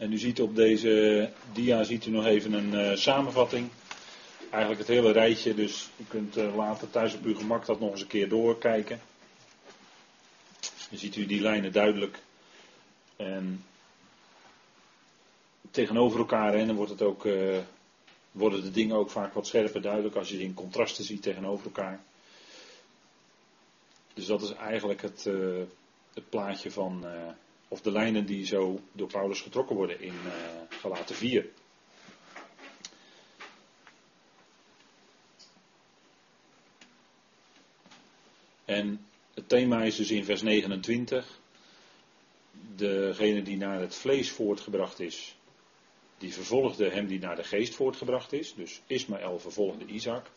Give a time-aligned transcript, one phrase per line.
[0.00, 3.68] En u ziet op deze dia ziet u nog even een uh, samenvatting.
[4.50, 7.90] Eigenlijk het hele rijtje, dus u kunt uh, later thuis op uw gemak dat nog
[7.90, 9.00] eens een keer doorkijken.
[10.90, 12.18] Dan ziet u die lijnen duidelijk.
[13.16, 13.64] En
[15.70, 17.58] tegenover elkaar, en dan wordt het ook, uh,
[18.32, 21.64] worden de dingen ook vaak wat scherper duidelijk als je ze in contrasten ziet tegenover
[21.64, 22.00] elkaar.
[24.14, 25.24] Dus dat is eigenlijk het,
[26.14, 27.04] het plaatje van
[27.72, 30.32] of de lijnen die zo door Paulus getrokken worden in uh,
[30.68, 31.46] Galaten 4.
[38.64, 41.38] En het thema is dus in vers 29.
[42.76, 45.36] Degene die naar het vlees voortgebracht is,
[46.18, 48.54] die vervolgde hem die naar de geest voortgebracht is.
[48.54, 50.30] Dus Ismaël vervolgde Isaac.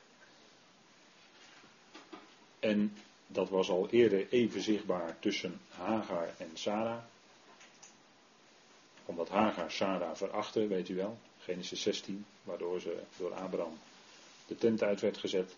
[2.59, 7.03] En dat was al eerder even zichtbaar tussen Hagar en Sarah
[9.13, 13.77] omdat Hagar Sarah verachtte, weet u wel, Genesis 16, waardoor ze door Abraham
[14.47, 15.55] de tent uit werd gezet.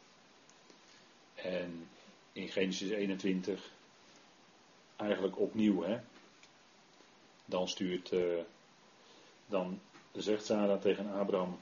[1.36, 1.88] En
[2.32, 3.72] in Genesis 21
[4.96, 6.00] eigenlijk opnieuw, hè.
[7.46, 8.42] Dan stuurt, uh,
[9.48, 9.80] dan
[10.12, 11.60] zegt Sarah tegen Abraham,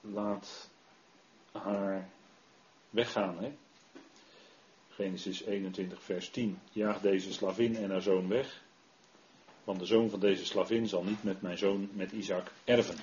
[0.00, 0.68] laat
[1.52, 2.08] haar
[2.90, 3.56] weggaan, hè.
[4.90, 8.66] Genesis 21 vers 10, jaag deze slavin en haar zoon weg.
[9.68, 12.96] Want de zoon van deze slavin zal niet met mijn zoon, met Isaac, erven.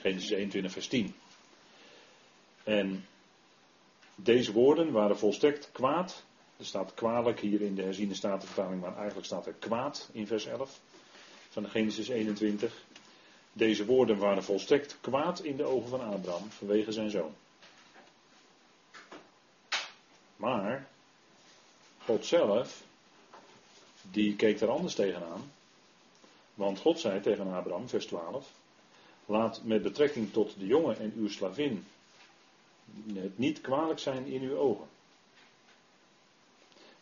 [0.00, 1.14] Genesis 21, vers 10.
[2.64, 3.06] En
[4.14, 6.24] deze woorden waren volstrekt kwaad.
[6.56, 10.46] Er staat kwalijk hier in de herziene statenvertaling, maar eigenlijk staat er kwaad in vers
[10.46, 10.80] 11
[11.48, 12.84] van Genesis 21.
[13.52, 17.34] Deze woorden waren volstrekt kwaad in de ogen van Abraham vanwege zijn zoon.
[20.36, 20.88] Maar
[22.04, 22.82] God zelf,
[24.10, 25.58] die keek er anders tegenaan.
[26.60, 28.50] Want God zei tegen Abraham, vers 12:
[29.26, 31.86] Laat met betrekking tot de jongen en uw slavin
[33.14, 34.86] het niet kwalijk zijn in uw ogen.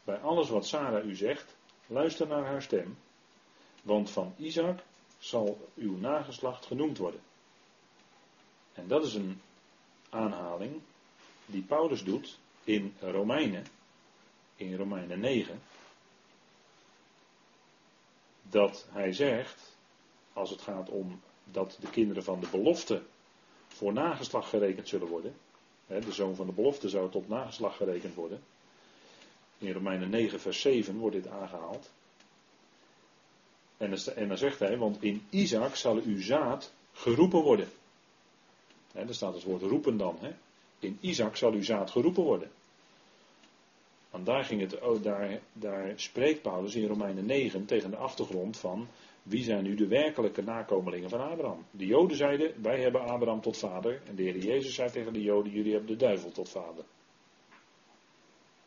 [0.05, 2.99] Bij alles wat Sarah u zegt, luister naar haar stem,
[3.83, 4.79] want van Isaac
[5.19, 7.21] zal uw nageslacht genoemd worden.
[8.75, 9.41] En dat is een
[10.09, 10.81] aanhaling
[11.47, 13.67] die Paulus doet in Romeinen,
[14.57, 15.61] in Romeinen 9
[18.51, 19.77] dat hij zegt,
[20.33, 23.03] als het gaat om dat de kinderen van de belofte
[23.69, 25.35] voor nageslag gerekend zullen worden.
[25.87, 28.43] Hè, de zoon van de belofte zou tot nageslag gerekend worden.
[29.59, 31.91] In Romeinen 9, vers 7 wordt dit aangehaald.
[33.77, 33.91] En
[34.29, 37.69] dan, zegt hij, want in Isaac zal uw zaad geroepen worden.
[38.93, 40.19] Hè, daar staat het woord roepen dan.
[40.79, 42.51] In Isaac zal uw zaad geroepen worden.
[44.25, 48.89] Daar, ging het, daar, daar spreekt Paulus in Romeinen 9 tegen de achtergrond van
[49.23, 51.65] wie zijn nu de werkelijke nakomelingen van Abraham.
[51.71, 54.03] De Joden zeiden, wij hebben Abraham tot vader.
[54.07, 56.85] En de Heer Jezus zei tegen de Joden, jullie hebben de duivel tot vader.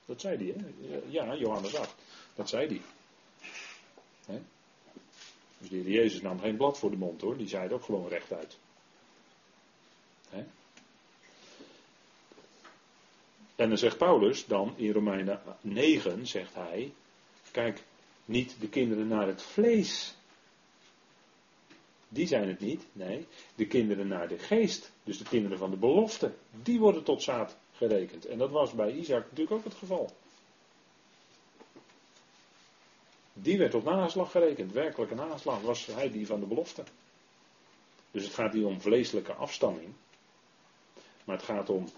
[0.06, 1.00] Dat zei hij, hè?
[1.08, 1.96] Ja, Johannes 8.
[2.36, 2.82] Dat zei hij.
[5.58, 7.84] Dus de Heer Jezus nam geen blad voor de mond hoor, die zei het ook
[7.84, 8.58] gewoon rechtuit.
[10.30, 10.44] Hè?
[13.62, 16.94] En dan zegt Paulus dan in Romeinen 9, zegt hij,
[17.52, 17.84] kijk,
[18.26, 20.16] niet de kinderen naar het vlees.
[22.08, 23.28] Die zijn het niet, nee.
[23.56, 26.34] De kinderen naar de geest, dus de kinderen van de belofte,
[26.64, 28.26] die worden tot zaad gerekend.
[28.26, 30.10] En dat was bij Isaac natuurlijk ook het geval.
[33.34, 34.72] Die werd tot nageslag gerekend.
[34.72, 36.84] Werkelijke nageslag was hij die van de belofte.
[38.12, 39.94] Dus het gaat niet om vleeselijke afstamming.
[41.24, 41.90] Maar het gaat om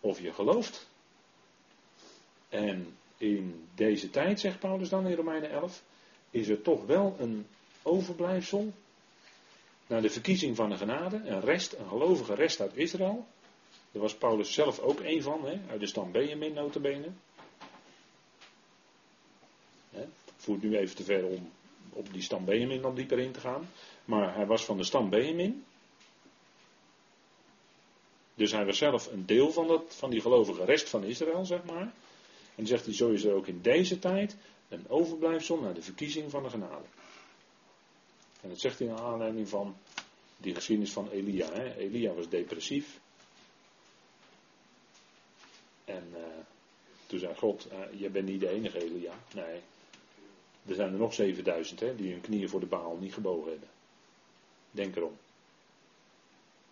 [0.00, 0.88] of je gelooft.
[2.48, 5.82] En in deze tijd, zegt Paulus dan in Romeinen 11,
[6.30, 7.46] is er toch wel een
[7.82, 8.72] overblijfsel
[9.86, 13.26] naar de verkiezing van de genade, een rest, een gelovige rest uit Israël.
[13.92, 17.08] Daar was Paulus zelf ook een van, hè, uit de stam Benjamin notabene.
[19.90, 21.50] Het voert nu even te ver om
[21.92, 23.70] op die stam Benjamin dan dieper in te gaan.
[24.04, 25.64] Maar hij was van de stam Benjamin.
[28.34, 31.64] Dus hij was zelf een deel van, dat, van die gelovige rest van Israël, zeg
[31.64, 31.92] maar.
[32.58, 34.36] En zegt hij, zo is er ook in deze tijd
[34.68, 36.84] een overblijfsel naar de verkiezing van de genade.
[38.40, 39.76] En dat zegt hij naar aanleiding van
[40.36, 41.52] die geschiedenis van Elia.
[41.52, 41.76] Hè?
[41.76, 43.00] Elia was depressief.
[45.84, 46.18] En uh,
[47.06, 49.14] toen zei God, uh, je bent niet de enige Elia.
[49.34, 49.60] Nee,
[50.66, 53.68] er zijn er nog 7000 hè, die hun knieën voor de baal niet gebogen hebben.
[54.70, 55.16] Denk erom.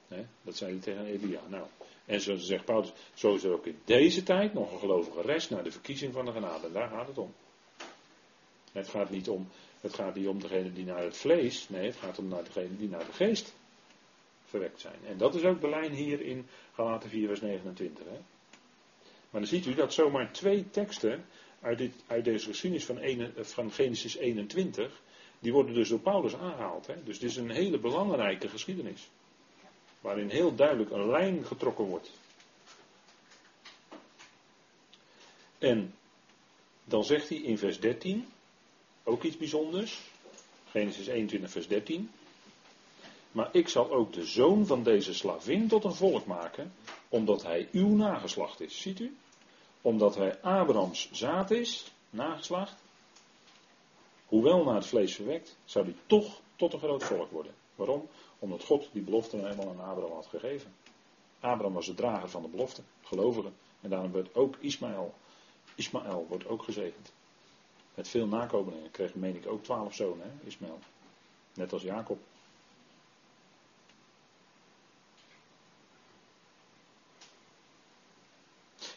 [0.09, 0.27] Hè?
[0.43, 1.41] Dat zei hij tegen Elia.
[1.49, 1.67] Nou,
[2.07, 5.51] en zo zegt Paulus, zo is er ook in deze tijd nog een gelovige rest
[5.51, 6.73] naar de verkiezing van de genade.
[6.73, 7.35] Daar gaat het om.
[8.73, 9.49] Het gaat niet om
[9.81, 12.77] Het gaat niet om degene die naar het vlees, nee, het gaat om naar degene
[12.77, 13.55] die naar de geest
[14.45, 14.99] verwekt zijn.
[15.07, 18.05] En dat is ook de hier in Galaten 4, vers 29.
[18.05, 18.19] Hè?
[19.31, 21.25] Maar dan ziet u dat zomaar twee teksten
[21.61, 22.99] uit, uit deze geschiedenis van,
[23.45, 25.01] van Genesis 21,
[25.39, 26.87] die worden dus door Paulus aangehaald.
[26.87, 26.95] Hè?
[27.05, 29.09] Dus dit is een hele belangrijke geschiedenis.
[30.07, 32.11] Waarin heel duidelijk een lijn getrokken wordt.
[35.59, 35.95] En
[36.85, 38.29] dan zegt hij in vers 13,
[39.05, 40.01] ook iets bijzonders.
[40.71, 42.11] Genesis 21, vers 13.
[43.33, 46.73] Maar ik zal ook de zoon van deze slavin tot een volk maken,
[47.09, 48.81] omdat hij uw nageslacht is.
[48.81, 49.17] Ziet u?
[49.81, 52.83] Omdat hij Abrahams zaad is, nageslacht.
[54.27, 57.55] Hoewel naar het vlees verwekt, zou hij toch tot een groot volk worden.
[57.75, 58.09] Waarom?
[58.39, 60.75] Omdat God die belofte helemaal aan Abraham had gegeven.
[61.41, 63.51] Abraham was de drager van de belofte, gelovige.
[63.81, 65.15] En daarom werd ook Ismaël,
[65.75, 67.13] Ismaël wordt ook gezegend.
[67.95, 68.91] Met veel nakomelingen.
[68.91, 70.79] Kreeg, meen ik, ook twaalf zonen, hè, Ismaël.
[71.55, 72.19] Net als Jacob.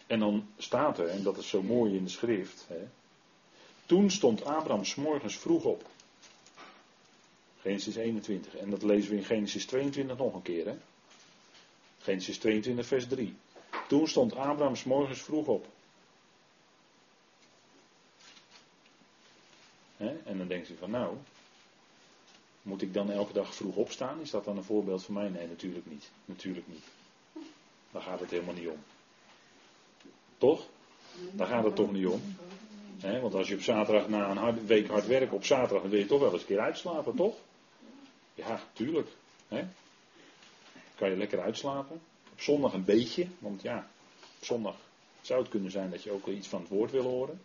[0.07, 2.65] En dan staat er, en dat is zo mooi in de schrift.
[2.67, 2.87] Hè,
[3.85, 5.85] toen stond Abraham s morgens vroeg op.
[7.61, 8.55] Genesis 21.
[8.55, 10.65] En dat lezen we in Genesis 22 nog een keer.
[10.65, 10.77] Hè?
[11.99, 13.35] Genesis 22, vers 3.
[13.87, 15.65] Toen stond Abraham morgens vroeg op.
[19.97, 21.15] En dan denkt u van nou,
[22.61, 24.21] moet ik dan elke dag vroeg opstaan?
[24.21, 25.29] Is dat dan een voorbeeld voor mij?
[25.29, 26.09] Nee, natuurlijk niet.
[26.25, 26.83] Natuurlijk niet.
[27.91, 28.83] Daar gaat het helemaal niet om.
[30.37, 30.65] Toch?
[31.31, 32.21] Daar gaat het toch niet om.
[33.21, 36.05] want als je op zaterdag na een week hard werken op zaterdag, dan wil je
[36.05, 37.35] toch wel eens een keer uitslapen, toch?
[38.39, 39.07] Ja, tuurlijk.
[40.95, 42.01] Kan je lekker uitslapen.
[42.31, 43.89] Op zondag een beetje, want ja,
[44.39, 44.75] op zondag
[45.21, 47.41] zou het kunnen zijn dat je ook iets van het woord wil horen.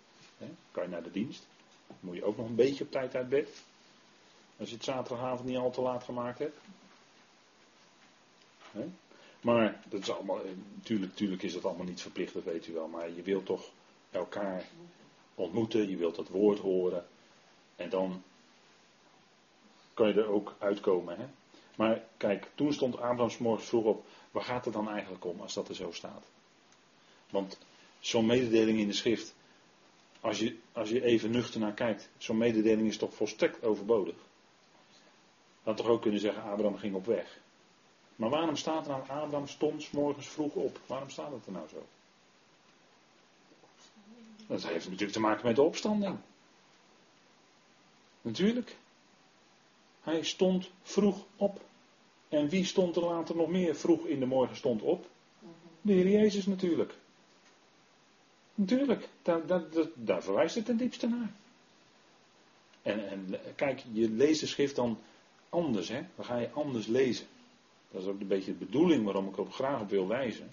[0.70, 1.46] Kan je naar de dienst.
[1.86, 3.62] Dan moet je ook nog een beetje op tijd uit bed.
[4.56, 6.58] Als je het zaterdagavond niet al te laat gemaakt hebt.
[9.40, 10.50] Maar dat is allemaal, eh,
[10.84, 12.88] natuurlijk is dat allemaal niet verplicht, dat weet u wel.
[12.88, 13.70] Maar je wilt toch
[14.10, 14.64] elkaar
[15.34, 17.06] ontmoeten, je wilt dat woord horen.
[17.76, 18.22] En dan
[19.94, 21.16] kan je er ook uitkomen.
[21.18, 21.26] Hè?
[21.76, 24.04] Maar kijk, toen stond Abraham morgens vroeg op.
[24.30, 26.24] Waar gaat het dan eigenlijk om als dat er zo staat?
[27.30, 27.58] Want
[28.00, 29.34] zo'n mededeling in de schrift,
[30.20, 34.14] als je, als je even nuchter naar kijkt, zo'n mededeling is toch volstrekt overbodig.
[35.62, 37.38] Dan toch ook kunnen zeggen, Abraham ging op weg.
[38.16, 40.80] Maar waarom staat er nou, Abraham stond morgens vroeg op?
[40.86, 41.86] Waarom staat het er nou zo?
[44.46, 46.18] Dat heeft natuurlijk te maken met de opstanding.
[48.20, 48.76] Natuurlijk.
[50.04, 51.60] Hij stond vroeg op.
[52.28, 55.06] En wie stond er later nog meer vroeg in de morgen stond op?
[55.80, 56.94] De Heer Jezus natuurlijk.
[58.54, 59.64] Natuurlijk, daar, daar,
[59.94, 61.32] daar verwijst het ten diepste naar.
[62.82, 64.98] En, en kijk, je leest de schrift dan
[65.48, 66.02] anders, hè?
[66.16, 67.26] Dan ga je anders lezen.
[67.90, 70.50] Dat is ook een beetje de bedoeling waarom ik er graag op wil wijzen.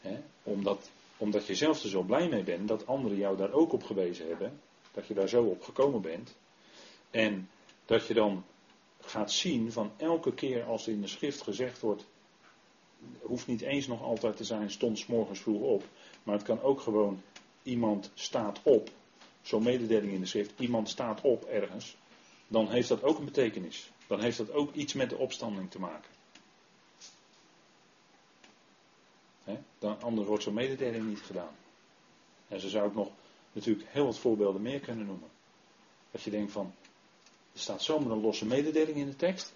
[0.00, 0.20] Hè?
[0.42, 3.84] Omdat, omdat je zelf er zo blij mee bent dat anderen jou daar ook op
[3.84, 4.60] gewezen hebben.
[4.92, 6.36] Dat je daar zo op gekomen bent.
[7.10, 7.48] En
[7.84, 8.44] dat je dan
[9.00, 12.04] gaat zien van elke keer als in de schrift gezegd wordt,
[13.20, 15.84] hoeft niet eens nog altijd te zijn, stond morgens vroeg op,
[16.22, 17.22] maar het kan ook gewoon
[17.62, 18.90] iemand staat op,
[19.42, 21.96] zo'n mededeling in de schrift, iemand staat op ergens,
[22.48, 23.90] dan heeft dat ook een betekenis.
[24.06, 26.12] Dan heeft dat ook iets met de opstanding te maken.
[29.78, 31.56] dan, anders wordt zo'n mededeling niet gedaan.
[32.48, 33.10] En zo zou ik nog
[33.52, 35.28] natuurlijk heel wat voorbeelden meer kunnen noemen.
[36.10, 36.74] Dat je denkt van,
[37.54, 39.54] er staat zomaar een losse mededeling in de tekst.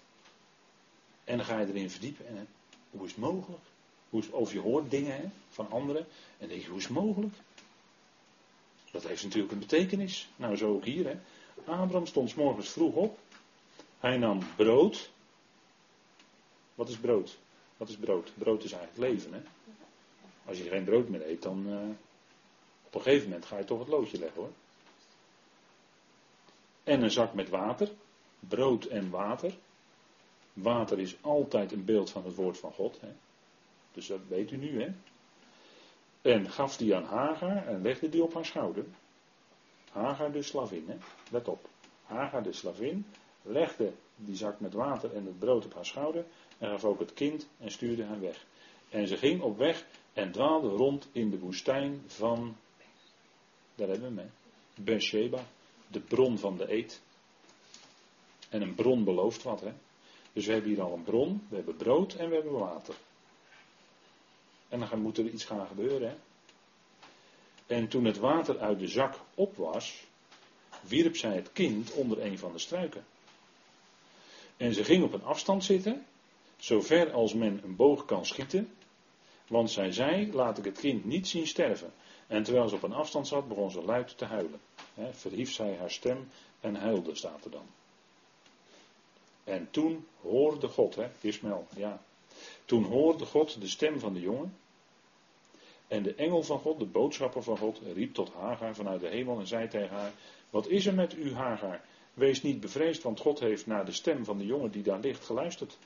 [1.23, 2.27] En dan ga je erin verdiepen.
[2.27, 2.47] En
[2.91, 3.63] hoe is het mogelijk?
[4.09, 6.05] Hoe is, of je hoort dingen hè, van anderen.
[6.37, 7.33] En denk je, hoe is het mogelijk?
[8.91, 10.29] Dat heeft natuurlijk een betekenis.
[10.35, 11.05] Nou, zo ook hier.
[11.05, 11.19] Hè.
[11.65, 13.19] Abraham stond s morgens vroeg op.
[13.99, 15.09] Hij nam brood.
[16.75, 17.37] Wat is brood?
[17.77, 18.31] Wat is brood?
[18.37, 19.33] Brood is eigenlijk leven.
[19.33, 19.41] Hè?
[20.45, 21.89] Als je geen brood meer eet, dan uh,
[22.85, 24.51] op een gegeven moment ga je toch het loodje leggen hoor.
[26.89, 27.89] En een zak met water.
[28.39, 29.53] Brood en water.
[30.53, 33.01] Water is altijd een beeld van het woord van God.
[33.01, 33.11] Hè?
[33.91, 34.89] Dus dat weet u nu, hè?
[36.21, 38.85] En gaf die aan Hagar en legde die op haar schouder.
[39.91, 40.97] Hagar de slavin, hè?
[41.31, 41.69] Let op.
[42.03, 43.05] Hagar de slavin
[43.41, 46.25] legde die zak met water en het brood op haar schouder
[46.57, 48.45] en gaf ook het kind en stuurde haar weg.
[48.89, 52.55] En ze ging op weg en dwaalde rond in de woestijn van,
[53.75, 54.31] daar hebben we hem,
[54.75, 55.43] Beersheba
[55.91, 57.01] de bron van de eet.
[58.49, 59.73] En een bron belooft wat, hè.
[60.33, 62.95] Dus we hebben hier al een bron, we hebben brood en we hebben water.
[64.69, 66.15] En dan moet er iets gaan gebeuren, hè.
[67.75, 70.03] En toen het water uit de zak op was,
[70.81, 73.05] wierp zij het kind onder een van de struiken.
[74.57, 76.05] En ze ging op een afstand zitten,
[76.57, 78.73] zover als men een boog kan schieten,
[79.47, 81.93] want zij zei, laat ik het kind niet zien sterven.
[82.27, 84.59] En terwijl ze op een afstand zat, begon ze luid te huilen.
[85.11, 86.29] Verhief zij haar stem
[86.59, 87.65] en huilde, staat er dan.
[89.43, 92.01] En toen hoorde God, hè, Ismaël, ja.
[92.65, 94.57] Toen hoorde God de stem van de jongen.
[95.87, 99.39] En de engel van God, de boodschapper van God, riep tot Hagar vanuit de hemel
[99.39, 100.11] en zei tegen haar:
[100.49, 101.81] Wat is er met u, Hagar?
[102.13, 105.25] Wees niet bevreesd, want God heeft naar de stem van de jongen die daar ligt
[105.25, 105.77] geluisterd.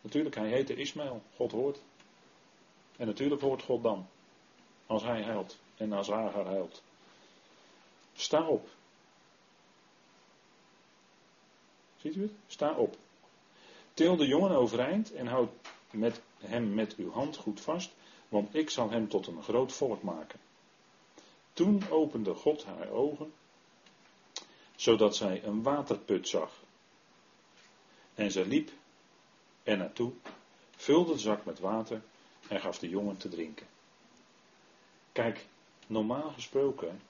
[0.00, 1.22] Natuurlijk, hij heette Ismaël.
[1.34, 1.80] God hoort.
[2.96, 4.06] En natuurlijk hoort God dan.
[4.86, 6.82] Als hij huilt en als Hagar huilt.
[8.16, 8.68] Sta op.
[11.96, 12.32] Ziet u het?
[12.46, 12.96] Sta op.
[13.94, 15.50] Til de jongen overeind en houd
[15.90, 17.94] met hem met uw hand goed vast,
[18.28, 20.40] want ik zal hem tot een groot volk maken.
[21.52, 23.32] Toen opende God haar ogen,
[24.76, 26.52] zodat zij een waterput zag.
[28.14, 28.70] En ze liep
[29.62, 30.12] er naartoe,
[30.76, 32.02] vulde de zak met water
[32.48, 33.66] en gaf de jongen te drinken.
[35.12, 35.46] Kijk,
[35.86, 37.00] normaal gesproken,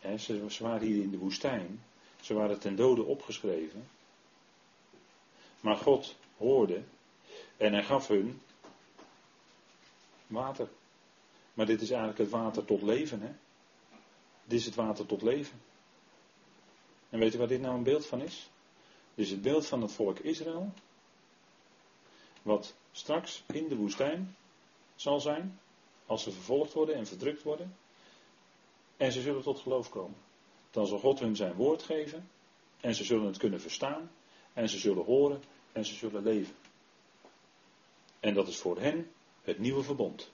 [0.00, 1.84] ze, ze waren hier in de woestijn,
[2.20, 3.88] ze waren ten dode opgeschreven,
[5.60, 6.82] maar God hoorde
[7.56, 8.40] en hij gaf hun
[10.26, 10.68] water.
[11.54, 13.32] Maar dit is eigenlijk het water tot leven, hè?
[14.44, 15.60] Dit is het water tot leven.
[17.10, 18.50] En weet u waar dit nou een beeld van is?
[19.14, 20.72] Dit is het beeld van het volk Israël.
[22.42, 24.36] Wat straks in de woestijn
[24.94, 25.60] zal zijn.
[26.06, 27.76] Als ze vervolgd worden en verdrukt worden.
[29.00, 30.16] En ze zullen tot geloof komen.
[30.70, 32.28] Dan zal God hun zijn woord geven.
[32.80, 34.10] En ze zullen het kunnen verstaan.
[34.52, 35.42] En ze zullen horen.
[35.72, 36.54] En ze zullen leven.
[38.20, 39.10] En dat is voor hen
[39.42, 40.30] het nieuwe verbond.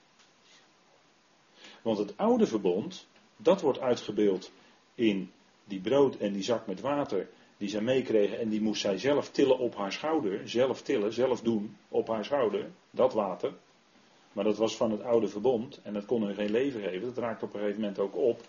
[1.82, 3.06] Want het oude verbond,
[3.36, 4.50] dat wordt uitgebeeld
[4.94, 5.32] in
[5.64, 9.30] die brood en die zak met water die zij meekregen en die moest zij zelf
[9.30, 10.48] tillen op haar schouder.
[10.48, 13.54] Zelf tillen, zelf doen op haar schouder, dat water.
[14.32, 17.02] Maar dat was van het oude verbond en dat kon hun geen leven geven.
[17.02, 18.40] Dat raakte op een gegeven moment ook op.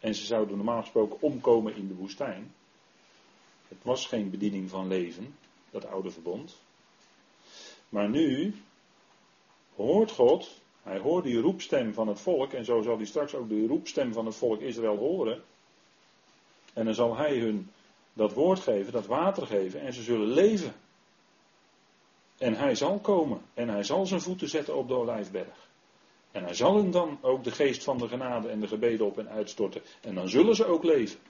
[0.00, 2.54] En ze zouden normaal gesproken omkomen in de woestijn.
[3.68, 5.34] Het was geen bediening van leven,
[5.70, 6.56] dat oude verbond.
[7.88, 8.54] Maar nu
[9.74, 13.48] hoort God, hij hoort die roepstem van het volk, en zo zal hij straks ook
[13.48, 15.42] de roepstem van het volk Israël horen.
[16.72, 17.70] En dan zal hij hun
[18.12, 20.74] dat woord geven, dat water geven, en ze zullen leven.
[22.38, 25.69] En hij zal komen, en hij zal zijn voeten zetten op de olijfberg.
[26.32, 29.16] En hij zal hun dan ook de geest van de genade en de gebeden op
[29.16, 29.82] hen uitstorten.
[30.00, 31.20] En dan zullen ze ook leven.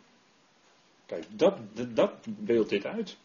[1.07, 3.17] Kijk, dat, dat beeldt dit uit.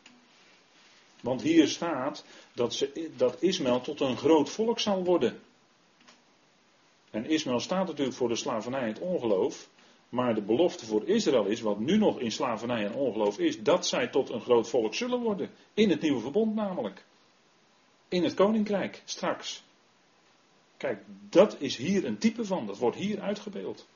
[1.22, 5.40] Want hier staat dat, ze, dat Ismaël tot een groot volk zal worden.
[7.12, 9.70] En Ismaël staat natuurlijk voor de slavernij en het ongeloof.
[10.10, 13.88] Maar de belofte voor Israël is, wat nu nog in slavernij en ongeloof is, dat
[13.88, 15.50] zij tot een groot volk zullen worden.
[15.74, 17.06] In het nieuwe verbond namelijk.
[18.08, 19.64] In het koninkrijk, straks.
[20.86, 23.88] Kijk, dat is hier een type van, dat wordt hier uitgebeeld.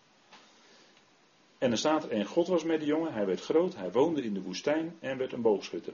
[1.57, 4.33] En er staat en God was met de jongen, hij werd groot, hij woonde in
[4.33, 5.93] de woestijn en werd een boogschutter.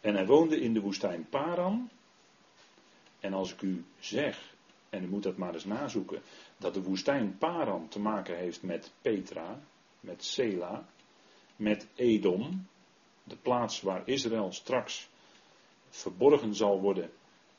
[0.00, 1.90] En hij woonde in de woestijn Paran.
[3.18, 4.54] En als ik u zeg,
[4.90, 6.22] en u moet dat maar eens nazoeken,
[6.56, 9.60] dat de woestijn Paran te maken heeft met Petra,
[10.00, 10.88] met Sela,
[11.56, 12.66] met Edom,
[13.24, 15.08] de plaats waar Israël straks
[15.88, 17.10] verborgen zal worden,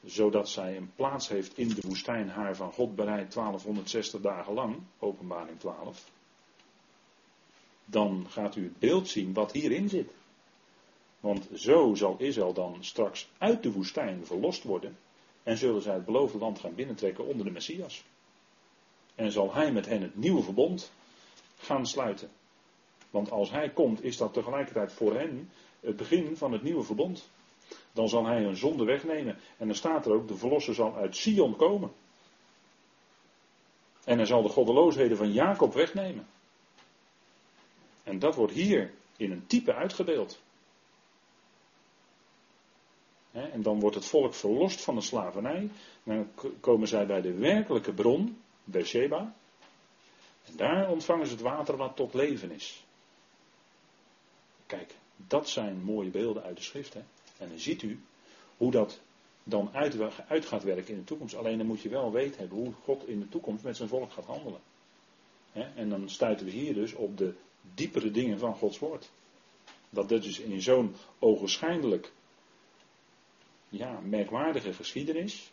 [0.05, 4.77] zodat zij een plaats heeft in de woestijn haar van God bereid 1260 dagen lang,
[4.99, 6.09] openbaring 12,
[7.85, 10.11] dan gaat u het beeld zien wat hierin zit.
[11.19, 14.97] Want zo zal Israël dan straks uit de woestijn verlost worden.
[15.43, 18.03] En zullen zij het beloofde land gaan binnentrekken onder de Messias.
[19.15, 20.91] En zal hij met hen het nieuwe verbond
[21.57, 22.29] gaan sluiten.
[23.09, 27.29] Want als hij komt, is dat tegelijkertijd voor hen het begin van het nieuwe verbond.
[27.93, 29.37] Dan zal hij hun zonde wegnemen.
[29.57, 31.91] En dan staat er ook, de verlosser zal uit Sion komen.
[34.03, 36.27] En hij zal de goddeloosheden van Jacob wegnemen.
[38.03, 40.39] En dat wordt hier in een type uitgebeeld.
[43.31, 45.69] En dan wordt het volk verlost van de slavernij.
[46.03, 49.33] Dan komen zij bij de werkelijke bron, Beersheba.
[50.45, 52.83] En daar ontvangen ze het water wat tot leven is.
[54.65, 56.93] Kijk, dat zijn mooie beelden uit de schrift.
[56.93, 57.01] Hè?
[57.41, 57.99] En dan ziet u
[58.57, 58.99] hoe dat
[59.43, 59.69] dan
[60.27, 61.35] uit, gaat werken in de toekomst.
[61.35, 64.11] Alleen dan moet je wel weten hebben hoe God in de toekomst met zijn volk
[64.11, 64.59] gaat handelen.
[65.51, 67.33] En dan stuiten we hier dus op de
[67.73, 69.09] diepere dingen van Gods woord.
[69.89, 72.11] Dat dit dus in zo'n ogenschijnlijk
[73.69, 75.51] ja, merkwaardige geschiedenis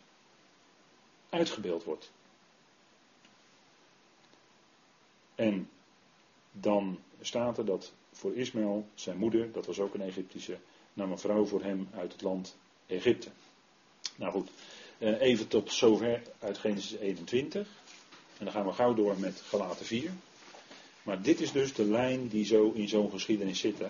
[1.29, 2.11] uitgebeeld wordt.
[5.35, 5.69] En
[6.51, 10.57] dan staat er dat voor Ismaël, zijn moeder, dat was ook een Egyptische,
[10.93, 12.55] nam een vrouw voor hem uit het land
[12.87, 13.29] Egypte.
[14.15, 14.49] Nou goed,
[14.97, 17.67] eh, even tot zover uit Genesis 21.
[18.37, 20.11] En dan gaan we gauw door met Galaten 4.
[21.03, 23.79] Maar dit is dus de lijn die zo in zo'n geschiedenis zit.
[23.79, 23.89] Hè?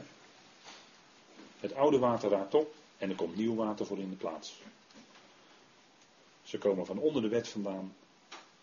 [1.59, 4.61] Het oude water raakt op en er komt nieuw water voor in de plaats.
[6.43, 7.95] Ze komen van onder de wet vandaan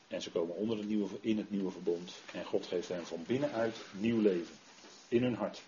[0.09, 2.13] en ze komen onder het nieuwe, in het nieuwe verbond.
[2.33, 4.55] En God geeft hen van binnenuit nieuw leven
[5.09, 5.63] in hun hart.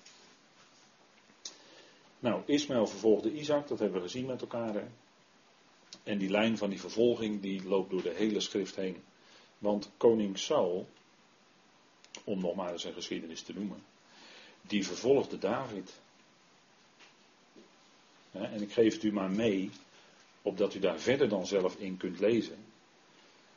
[2.19, 4.75] Nou, Ismaël vervolgde Isaac, dat hebben we gezien met elkaar.
[4.75, 4.85] Hè?
[6.03, 9.03] En die lijn van die vervolging die loopt door de hele schrift heen.
[9.59, 10.89] Want koning Saul,
[12.25, 13.83] om nog maar eens een geschiedenis te noemen,
[14.63, 16.01] die vervolgde David.
[18.33, 19.71] En ik geef het u maar mee,
[20.43, 22.59] opdat u daar verder dan zelf in kunt lezen.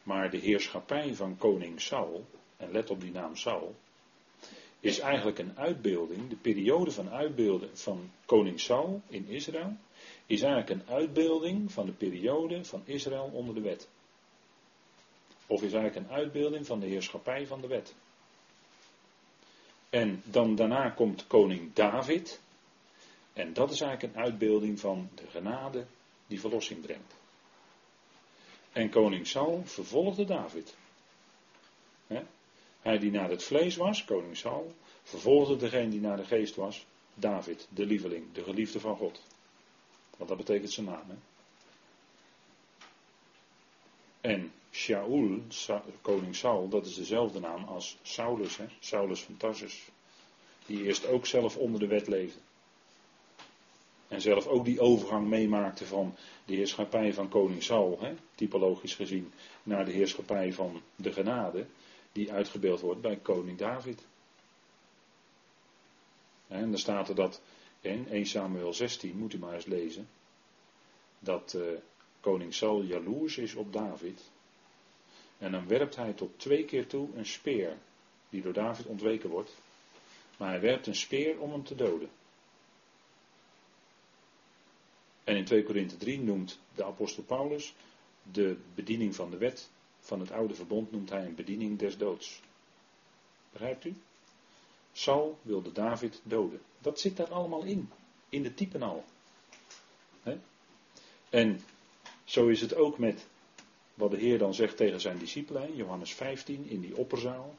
[0.04, 2.26] Maar de heerschappij van koning Saul,
[2.58, 3.76] en let op die naam Saul,
[4.82, 9.78] is eigenlijk een uitbeelding, de periode van uitbeelden van koning Saul in Israël,
[10.26, 13.88] is eigenlijk een uitbeelding van de periode van Israël onder de wet.
[15.48, 17.96] Of is eigenlijk een uitbeelding van de heerschappij van de wet.
[19.90, 22.42] En dan daarna komt koning David.
[23.34, 25.86] En dat is eigenlijk een uitbeelding van de genade
[26.28, 27.14] die verlossing brengt.
[28.72, 30.76] En koning Saul vervolgde David.
[32.82, 34.74] Hij die naar het vlees was, koning Saul,
[35.04, 39.22] vervolgde degene die naar de geest was, David, de lieveling, de geliefde van God.
[40.18, 41.06] Want dat betekent zijn naam.
[41.08, 41.16] Hè?
[44.22, 45.42] En Shaul,
[46.02, 48.66] koning Saul, dat is dezelfde naam als Saulus, hè?
[48.80, 49.90] Saulus van Tarsus.
[50.66, 52.40] Die eerst ook zelf onder de wet leefde.
[54.08, 59.32] En zelf ook die overgang meemaakte van de heerschappij van koning Saul, hè, typologisch gezien,
[59.64, 61.66] naar de heerschappij van de genade,
[62.12, 64.06] die uitgebeeld wordt bij koning David.
[66.48, 67.42] En dan staat er dat
[67.82, 70.10] in 1 Samuel 16, moet u maar eens lezen,
[71.20, 71.64] dat uh,
[72.20, 74.22] koning Saul jaloers is op David.
[75.38, 77.78] En dan werpt hij tot twee keer toe een speer,
[78.30, 79.56] die door David ontweken wordt.
[80.38, 82.10] Maar hij werpt een speer om hem te doden.
[85.24, 87.74] En in 2 Korinthe 3 noemt de apostel Paulus
[88.32, 89.70] de bediening van de wet
[90.02, 92.42] van het oude verbond noemt hij een bediening des doods.
[93.52, 93.96] Begrijpt u?
[94.92, 96.62] Saul wilde David doden.
[96.80, 97.90] Dat zit daar allemaal in.
[98.30, 99.04] In de typen al.
[101.32, 101.62] En
[102.24, 103.28] zo is het ook met
[103.94, 105.76] wat de Heer dan zegt tegen zijn discipelen.
[105.76, 107.56] Johannes 15 in die opperzaal.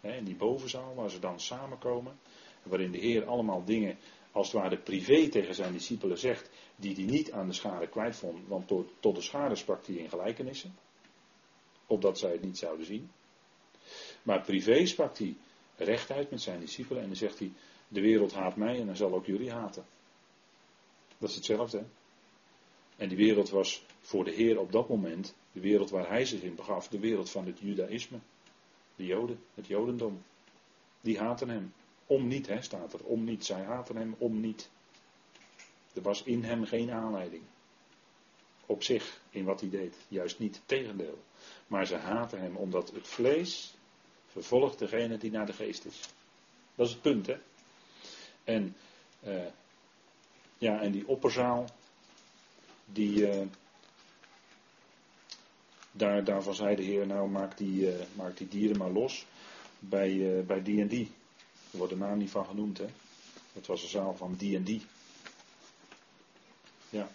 [0.00, 2.18] in die bovenzaal waar ze dan samenkomen.
[2.62, 3.98] Waarin de Heer allemaal dingen
[4.32, 6.50] als het ware privé tegen zijn discipelen zegt.
[6.76, 8.48] Die hij niet aan de schade kwijt vond.
[8.48, 10.74] Want tot, tot de schade sprak hij in gelijkenissen.
[11.92, 13.10] Opdat zij het niet zouden zien.
[14.22, 15.36] Maar privé sprak hij
[15.76, 17.52] rechtuit met zijn discipelen en dan zegt hij,
[17.88, 19.84] de wereld haat mij en dan zal ook jullie haten.
[21.18, 21.84] Dat is hetzelfde.
[22.96, 26.42] En die wereld was voor de Heer op dat moment, de wereld waar hij zich
[26.42, 28.18] in begaf, de wereld van het judaïsme.
[28.96, 30.22] De Joden, het Jodendom.
[31.00, 31.72] Die haten hem.
[32.06, 33.04] Om niet, hè, staat er.
[33.04, 33.44] Om niet.
[33.44, 34.70] Zij haten hem om niet.
[35.94, 37.42] Er was in hem geen aanleiding.
[38.72, 39.96] Op zich, in wat hij deed.
[40.08, 41.22] Juist niet, tegendeel.
[41.66, 43.74] Maar ze haten hem omdat het vlees
[44.26, 46.00] vervolgt degene die naar de geest is.
[46.74, 47.36] Dat is het punt, hè.
[48.44, 48.76] En,
[49.24, 49.46] uh,
[50.58, 51.64] ja, en die opperzaal,
[52.84, 53.46] die, uh,
[55.90, 59.26] daar, daarvan zei de Heer, nou maak die, uh, die dieren maar los
[59.78, 61.10] bij, bij die en die.
[61.70, 62.86] Er wordt de naam niet van genoemd, hè.
[63.52, 64.82] Het was een zaal van die en die.
[66.88, 67.08] Ja.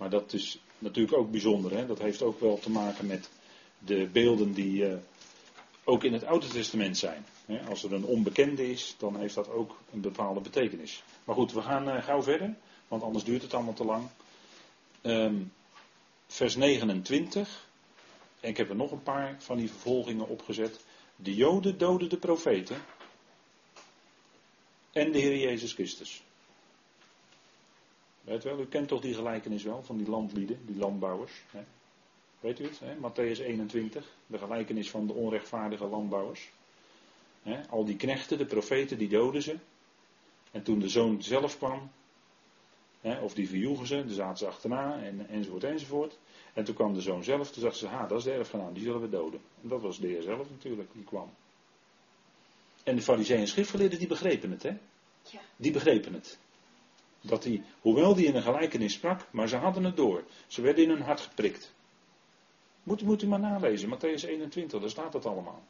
[0.00, 1.86] Maar dat is natuurlijk ook bijzonder, hè.
[1.86, 3.30] Dat heeft ook wel te maken met
[3.78, 4.98] de beelden die
[5.84, 7.24] ook in het Oude Testament zijn.
[7.68, 11.02] Als er een onbekende is, dan heeft dat ook een bepaalde betekenis.
[11.24, 12.54] Maar goed, we gaan uh, gauw verder,
[12.88, 14.08] want anders duurt het allemaal te lang.
[15.02, 15.52] Um,
[16.26, 17.68] vers 29.
[18.40, 20.84] En ik heb er nog een paar van die vervolgingen opgezet.
[21.16, 22.76] De Joden doden de profeten.
[24.92, 26.22] En de Heer Jezus Christus.
[28.20, 31.32] Weet wel, u kent toch die gelijkenis wel van die landlieden, die landbouwers.
[31.50, 31.60] Hè?
[32.40, 32.80] Weet u het?
[32.80, 32.94] Hè?
[32.94, 36.50] Matthäus 21, de gelijkenis van de onrechtvaardige landbouwers.
[37.42, 37.68] Hè?
[37.68, 39.56] Al die knechten, de profeten, die doden ze.
[40.50, 41.90] En toen de zoon zelf kwam,
[43.00, 46.18] hè, of die verjoegen ze, dan zaten ze achterna, en, enzovoort, enzovoort.
[46.54, 48.82] En toen kwam de zoon zelf, toen dachten ze, ha, dat is de erfgenaam, die
[48.82, 49.40] zullen we doden.
[49.62, 51.30] En dat was de heer zelf natuurlijk, die kwam.
[52.84, 54.76] En de fariseeën en schriftgeleerden, die begrepen het, hè?
[55.22, 55.40] Ja.
[55.56, 56.38] Die begrepen het.
[57.20, 60.24] Dat die, hoewel die in een gelijkenis sprak, maar ze hadden het door.
[60.46, 61.72] Ze werden in hun hart geprikt.
[62.82, 65.62] Moet, moet u maar nalezen, Matthäus 21, daar staat dat allemaal.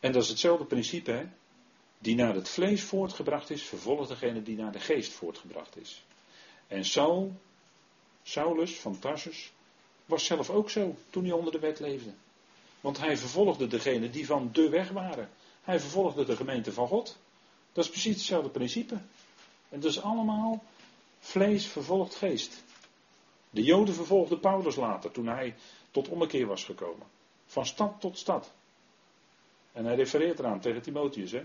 [0.00, 1.24] En dat is hetzelfde principe, hè?
[1.98, 6.04] Die naar het vlees voortgebracht is, vervolgt degene die naar de geest voortgebracht is.
[6.66, 7.32] En Saul,
[8.22, 9.52] Saulus van Tarsus,
[10.04, 12.10] was zelf ook zo toen hij onder de wet leefde.
[12.80, 15.28] Want hij vervolgde degene die van de weg waren.
[15.62, 17.16] Hij vervolgde de gemeente van God.
[17.72, 19.00] Dat is precies hetzelfde principe.
[19.68, 20.62] En dat is allemaal
[21.18, 22.64] vlees vervolgt geest.
[23.50, 25.54] De Joden vervolgden Paulus later toen hij
[25.90, 27.06] tot ommekeer was gekomen.
[27.46, 28.52] Van stad tot stad.
[29.72, 31.32] En hij refereert eraan tegen Timotheus.
[31.32, 31.42] Hè?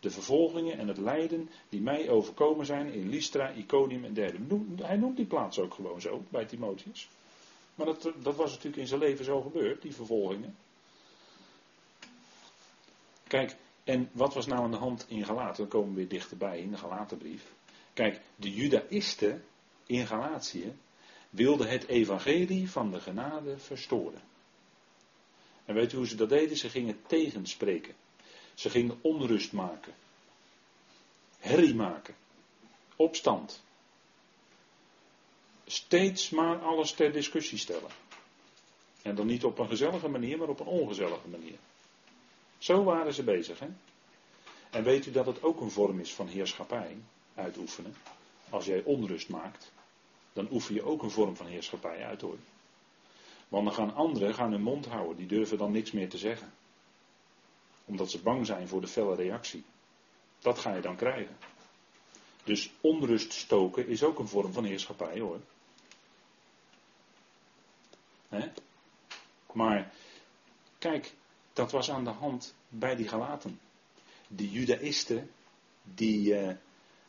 [0.00, 4.38] De vervolgingen en het lijden die mij overkomen zijn in Lystra, Iconium en derde.
[4.82, 7.08] Hij noemt die plaats ook gewoon zo bij Timotheus.
[7.74, 10.56] Maar dat, dat was natuurlijk in zijn leven zo gebeurd, die vervolgingen.
[13.26, 15.56] Kijk, en wat was nou aan de hand in Galaten?
[15.56, 17.52] Dan komen we weer dichterbij in de Galatenbrief.
[17.96, 19.44] Kijk, de Judaïsten
[19.86, 20.76] in Galatië
[21.30, 24.20] wilden het evangelie van de genade verstoren.
[25.64, 26.56] En weet u hoe ze dat deden?
[26.56, 27.94] Ze gingen tegenspreken.
[28.54, 29.94] Ze gingen onrust maken.
[31.38, 32.14] Herrie maken.
[32.96, 33.62] Opstand.
[35.66, 37.90] Steeds maar alles ter discussie stellen.
[39.02, 41.58] En dan niet op een gezellige manier, maar op een ongezellige manier.
[42.58, 43.58] Zo waren ze bezig.
[43.58, 43.68] Hè?
[44.70, 46.96] En weet u dat het ook een vorm is van heerschappij
[47.36, 47.94] uitoefenen?
[48.50, 49.72] Als jij onrust maakt,
[50.32, 52.38] dan oefen je ook een vorm van heerschappij uit hoor.
[53.48, 56.52] Want dan gaan anderen gaan hun mond houden, die durven dan niks meer te zeggen.
[57.84, 59.64] Omdat ze bang zijn voor de felle reactie.
[60.38, 61.36] Dat ga je dan krijgen.
[62.44, 65.40] Dus onrust stoken is ook een vorm van heerschappij hoor.
[69.52, 69.92] Maar
[70.78, 71.14] kijk,
[71.52, 73.60] dat was aan de hand bij die Galaten.
[74.28, 75.30] Die Judaïsten,
[75.82, 76.52] die uh,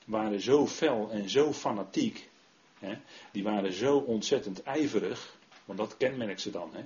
[0.07, 2.29] waren zo fel en zo fanatiek.
[2.79, 2.97] Hè,
[3.31, 5.35] die waren zo ontzettend ijverig.
[5.65, 6.69] Want dat kenmerkt ze dan.
[6.73, 6.83] Hè.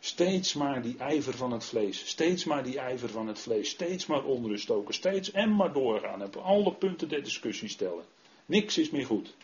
[0.00, 2.08] Steeds maar die ijver van het vlees.
[2.08, 3.70] Steeds maar die ijver van het vlees.
[3.70, 4.94] Steeds maar onrust stoken.
[4.94, 6.22] Steeds en maar doorgaan.
[6.22, 8.04] Op alle punten der discussie stellen.
[8.46, 9.34] Niks is meer goed.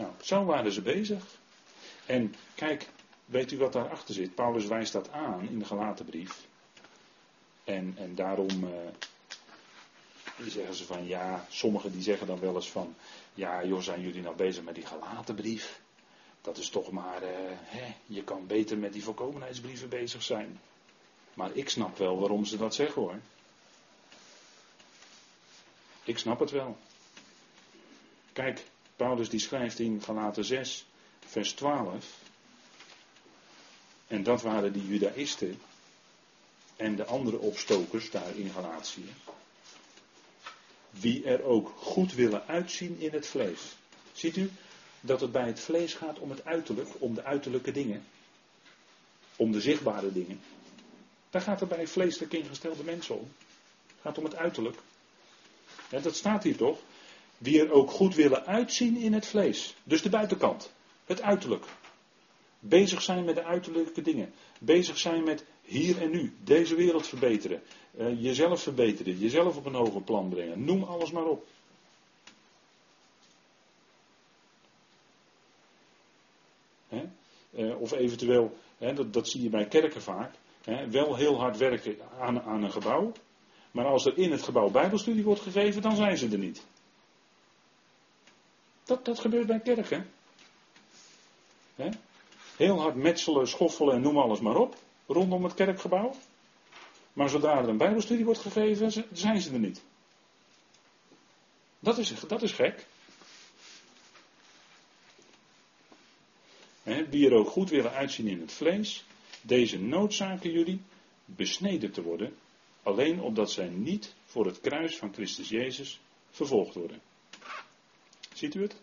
[0.00, 1.24] Nou, zo waren ze bezig.
[2.06, 2.88] En kijk,
[3.24, 4.34] weet u wat daarachter zit?
[4.34, 6.46] Paulus wijst dat aan in de gelaten brief.
[7.64, 8.70] En, en daarom uh,
[10.48, 12.94] zeggen ze van ja, sommigen die zeggen dan wel eens van
[13.34, 15.80] ja joh, zijn jullie nou bezig met die gelaten brief?
[16.40, 20.60] Dat is toch maar, uh, hè, je kan beter met die voorkomenheidsbrieven bezig zijn.
[21.34, 23.18] Maar ik snap wel waarom ze dat zeggen hoor.
[26.04, 26.76] Ik snap het wel.
[28.32, 28.64] Kijk,
[28.96, 30.86] Paulus die schrijft in Galaten 6,
[31.26, 32.06] vers 12.
[34.06, 35.60] En dat waren die Judaïsten
[36.76, 39.12] en de andere opstokers daar in Galatië.
[40.90, 43.60] Wie er ook goed willen uitzien in het vlees.
[44.12, 44.50] Ziet u
[45.00, 48.04] dat het bij het vlees gaat om het uiterlijk, om de uiterlijke dingen.
[49.36, 50.40] Om de zichtbare dingen.
[51.30, 53.32] Daar gaat het bij vleeselijk ingestelde mensen om.
[53.86, 54.76] Het gaat om het uiterlijk.
[55.90, 56.78] Ja, dat staat hier toch?
[57.38, 59.74] Wie er ook goed willen uitzien in het vlees.
[59.84, 60.72] Dus de buitenkant.
[61.04, 61.64] Het uiterlijk.
[62.58, 64.32] Bezig zijn met de uiterlijke dingen.
[64.58, 66.32] Bezig zijn met hier en nu.
[66.44, 67.62] Deze wereld verbeteren.
[67.98, 69.18] Uh, jezelf verbeteren.
[69.18, 70.64] Jezelf op een hoger plan brengen.
[70.64, 71.46] Noem alles maar op.
[76.88, 77.02] Hè?
[77.50, 80.34] Uh, of eventueel, hè, dat, dat, zie je bij kerken vaak.
[80.64, 83.12] Hè, wel heel hard werken aan, aan een gebouw.
[83.70, 86.64] Maar als er in het gebouw Bijbelstudie wordt gegeven, dan zijn ze er niet.
[88.84, 90.10] Dat, dat gebeurt bij kerken.
[91.74, 91.88] Hè?
[92.56, 94.76] Heel hard metselen, schoffelen en noem alles maar op.
[95.12, 96.14] Rondom het kerkgebouw.
[97.12, 99.82] Maar zodra er een Bijbelstudie wordt gegeven, zijn ze er niet.
[101.78, 102.86] Dat is, dat is gek.
[106.82, 109.04] He, die er ook goed willen uitzien in het vlees,
[109.42, 110.82] deze noodzaken jullie
[111.24, 112.36] besneden te worden,
[112.82, 117.00] alleen opdat zij niet voor het kruis van Christus Jezus vervolgd worden.
[118.34, 118.76] Ziet u het?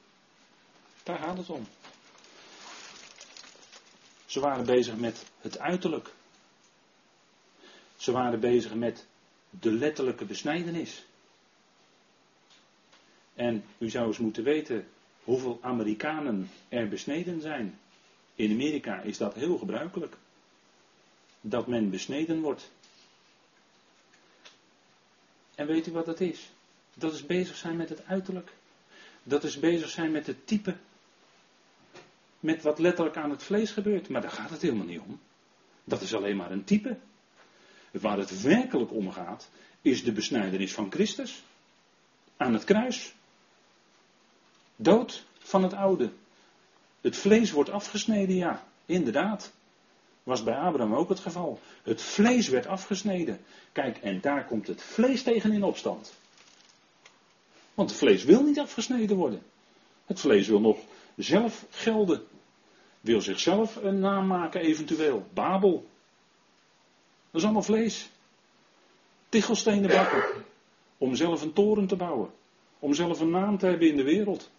[1.04, 1.68] Daar gaat het om.
[4.26, 6.16] Ze waren bezig met het uiterlijk.
[7.98, 9.06] Ze waren bezig met
[9.50, 11.06] de letterlijke besnijdenis.
[13.34, 14.88] En u zou eens moeten weten
[15.24, 17.80] hoeveel Amerikanen er besneden zijn.
[18.36, 20.18] In Amerika is dat heel gebruikelijk.
[21.42, 22.72] Dat men besneden wordt.
[25.56, 26.50] En weet u wat dat is?
[26.94, 28.52] Dat is bezig zijn met het uiterlijk.
[29.24, 30.76] Dat is bezig zijn met het type
[32.40, 34.10] met wat letterlijk aan het vlees gebeurt.
[34.10, 35.20] Maar daar gaat het helemaal niet om.
[35.84, 36.98] Dat is alleen maar een type.
[38.02, 39.50] Waar het werkelijk om gaat,
[39.82, 41.44] is de besnijdenis van Christus.
[42.38, 43.14] Aan het kruis.
[44.76, 46.12] Dood van het oude.
[47.02, 49.52] Het vlees wordt afgesneden, ja, inderdaad.
[50.24, 51.60] Was bij Abraham ook het geval.
[51.84, 53.40] Het vlees werd afgesneden.
[53.72, 56.14] Kijk, en daar komt het vlees tegen in opstand.
[57.74, 59.42] Want het vlees wil niet afgesneden worden.
[60.06, 60.78] Het vlees wil nog
[61.16, 62.22] zelf gelden.
[63.02, 65.28] Wil zichzelf een naam maken, eventueel.
[65.34, 65.90] Babel.
[67.38, 68.10] Dat is allemaal vlees.
[69.30, 70.24] Tichelstenen bakken.
[70.98, 72.30] Om zelf een toren te bouwen.
[72.80, 74.50] Om zelf een naam te hebben in de wereld.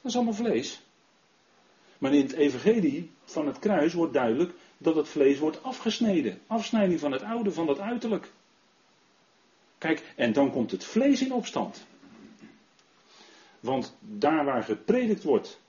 [0.00, 0.80] Dat is allemaal vlees.
[1.98, 6.40] Maar in het evangelie van het kruis wordt duidelijk dat het vlees wordt afgesneden.
[6.46, 8.30] Afsnijding van het oude, van dat uiterlijk.
[9.78, 11.86] Kijk, en dan komt het vlees in opstand.
[13.60, 15.60] Want daar waar gepredikt wordt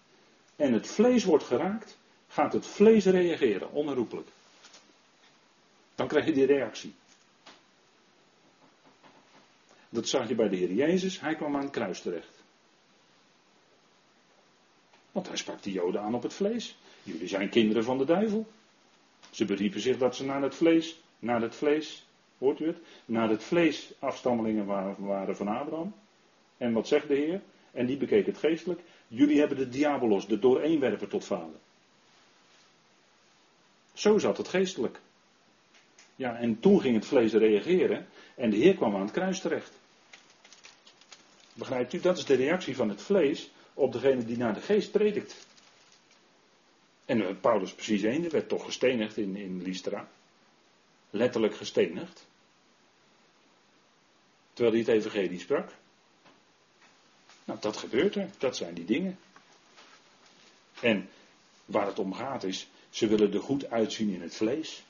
[0.55, 4.27] en het vlees wordt geraakt, gaat het vlees reageren, onherroepelijk.
[5.97, 6.93] Dan krijg je die reactie.
[9.89, 12.43] Dat zag je bij de Heer Jezus, hij kwam aan het kruis terecht.
[15.11, 16.77] Want hij sprak de Joden aan op het vlees.
[17.03, 18.47] Jullie zijn kinderen van de duivel.
[19.29, 22.05] Ze beriepen zich dat ze naar het vlees, naar het vlees,
[22.37, 22.77] hoort u het?
[23.05, 24.65] Naar het vlees afstammelingen
[24.99, 25.95] waren van Abraham.
[26.57, 27.41] En wat zegt de Heer?
[27.71, 28.81] En die bekeek het geestelijk.
[29.07, 31.59] Jullie hebben de diabolos, de dooreenwerper tot vader.
[33.93, 35.01] Zo zat het geestelijk.
[36.17, 39.71] Ja, en toen ging het vlees reageren en de Heer kwam aan het kruis terecht.
[41.53, 41.99] Begrijpt u?
[41.99, 45.47] Dat is de reactie van het vlees op degene die naar de geest predikt.
[47.05, 50.09] En eh, Paulus precies één, werd toch gestenigd in, in Lystra.
[51.09, 52.27] Letterlijk gestenigd.
[54.53, 55.71] Terwijl hij het evangelie sprak.
[57.43, 58.29] Nou, dat gebeurt er.
[58.37, 59.19] Dat zijn die dingen.
[60.81, 61.09] En
[61.65, 64.83] waar het om gaat is, ze willen er goed uitzien in het vlees.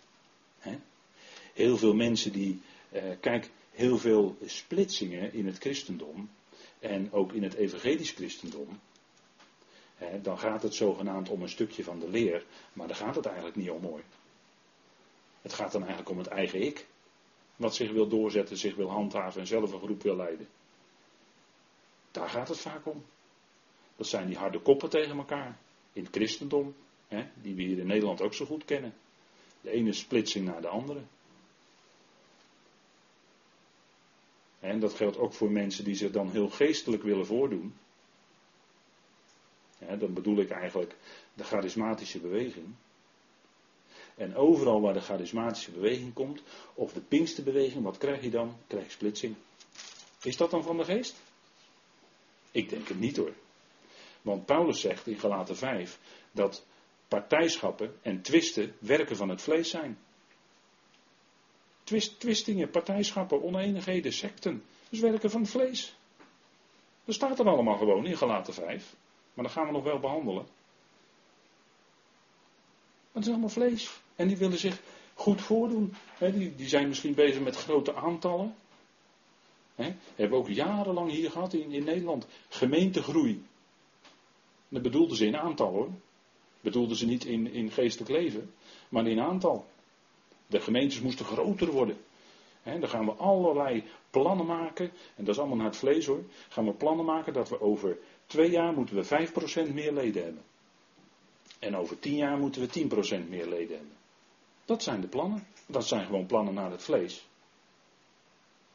[1.58, 6.30] Heel veel mensen die, eh, kijk, heel veel splitsingen in het christendom
[6.80, 8.80] en ook in het evangelisch christendom.
[10.22, 13.56] dan gaat het zogenaamd om een stukje van de leer, maar daar gaat het eigenlijk
[13.56, 14.04] niet om mooi.
[15.42, 16.88] Het gaat dan eigenlijk om het eigen ik.
[17.56, 20.48] Wat zich wil doorzetten, zich wil handhaven en zelf een groep wil leiden.
[22.12, 23.06] Daar gaat het vaak om.
[23.96, 25.58] Dat zijn die harde koppen tegen elkaar.
[25.94, 26.76] In het christendom,
[27.08, 28.94] hè, die we hier in Nederland ook zo goed kennen.
[29.62, 31.02] De ene splitsing naar de andere.
[34.60, 37.76] En dat geldt ook voor mensen die zich dan heel geestelijk willen voordoen.
[39.80, 40.96] Ja, dan bedoel ik eigenlijk
[41.34, 42.76] de charismatische beweging.
[44.16, 46.42] En overal waar de charismatische beweging komt,
[46.74, 48.58] of de Pinksterbeweging, wat krijg je dan?
[48.68, 49.36] Krijg je splitsing.
[50.22, 51.22] Is dat dan van de geest?
[52.52, 53.34] Ik denk het niet hoor.
[54.22, 56.00] Want Paulus zegt in Galaten 5
[56.32, 56.66] dat
[57.08, 59.98] partijschappen en twisten werken van het vlees zijn.
[61.88, 64.64] Twist, twistingen, partijschappen, oneenigheden, secten.
[64.90, 65.96] Dus werken van vlees.
[67.06, 68.96] Dat staat er allemaal gewoon in Galaten 5.
[69.34, 70.46] Maar dat gaan we nog wel behandelen.
[73.12, 74.00] Het is allemaal vlees.
[74.16, 74.82] En die willen zich
[75.14, 75.94] goed voordoen.
[76.20, 78.56] die, die zijn misschien bezig met grote aantallen.
[79.76, 82.28] He, hebben we ook jarenlang hier gehad in, in Nederland.
[82.50, 83.46] Gemeentegroei.
[84.70, 85.90] Dat bedoelden ze in aantal hoor.
[86.62, 88.54] Bedoelden ze niet in, in geestelijk leven,
[88.90, 89.66] maar in aantal.
[90.48, 91.98] De gemeentes moesten groter worden.
[92.64, 94.92] Dan gaan we allerlei plannen maken.
[95.16, 96.24] En dat is allemaal naar het vlees hoor.
[96.50, 99.28] Gaan we plannen maken dat we over twee jaar moeten we
[99.70, 100.44] 5% meer leden hebben.
[101.60, 102.68] En over tien jaar moeten we
[103.26, 103.96] 10% meer leden hebben.
[104.66, 105.48] Dat zijn de plannen.
[105.66, 107.28] Dat zijn gewoon plannen naar het vlees.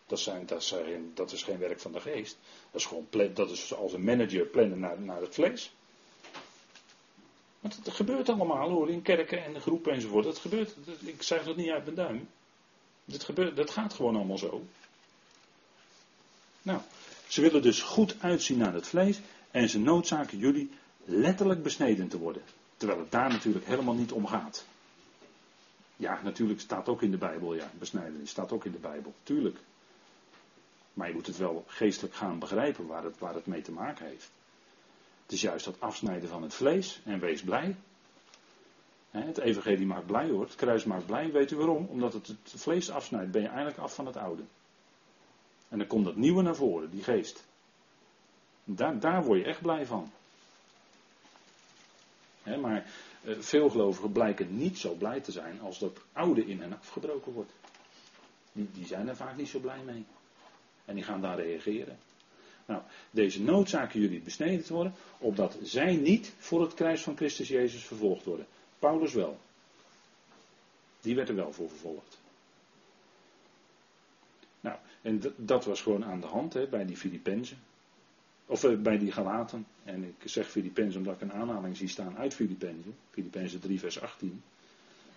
[0.06, 2.38] Dat, zijn, dat, zijn, dat is geen werk van de geest.
[2.70, 5.74] Dat is gewoon dat is als een manager plannen naar, naar het vlees.
[7.62, 10.24] Want het gebeurt allemaal hoor, in kerken en groepen enzovoort.
[10.24, 12.28] Dat gebeurt, ik zeg dat niet uit mijn duim.
[13.04, 14.62] Dat, gebeurt, dat gaat gewoon allemaal zo.
[16.62, 16.80] Nou,
[17.26, 19.20] ze willen dus goed uitzien naar het vlees
[19.50, 20.70] en ze noodzaken jullie
[21.04, 22.42] letterlijk besneden te worden.
[22.76, 24.64] Terwijl het daar natuurlijk helemaal niet om gaat.
[25.96, 29.58] Ja, natuurlijk staat ook in de Bijbel, ja, besnijdenis staat ook in de Bijbel, tuurlijk.
[30.94, 34.06] Maar je moet het wel geestelijk gaan begrijpen waar het, waar het mee te maken
[34.06, 34.30] heeft.
[35.32, 37.76] Het is juist dat afsnijden van het vlees en wees blij.
[39.10, 41.32] Het evangelie maakt blij hoor, het kruis maakt blij.
[41.32, 41.86] Weet u waarom?
[41.86, 44.42] Omdat het het vlees afsnijdt, ben je eigenlijk af van het oude.
[45.68, 47.44] En dan komt dat nieuwe naar voren, die geest.
[48.64, 50.10] Daar, daar word je echt blij van.
[52.60, 52.86] maar
[53.24, 57.32] eh, veel gelovigen blijken niet zo blij te zijn als dat oude in hen afgebroken
[57.32, 57.52] wordt.
[58.52, 60.04] Die, die zijn er vaak niet zo blij mee.
[60.84, 61.98] En die gaan daar reageren.
[62.66, 67.48] Nou, deze noodzaken jullie besneden te worden, opdat zij niet voor het kruis van Christus
[67.48, 68.46] Jezus vervolgd worden.
[68.78, 69.38] Paulus wel.
[71.00, 72.18] Die werd er wel voor vervolgd.
[74.60, 77.58] Nou, en dat was gewoon aan de hand hè, bij die Filippenzen.
[78.46, 79.66] Of eh, bij die Galaten.
[79.84, 82.94] En ik zeg Filippenzen omdat ik een aanhaling zie staan uit Filippenzen.
[83.10, 84.42] Filippenzen 3 vers 18.